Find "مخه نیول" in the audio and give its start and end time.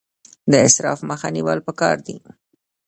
1.09-1.59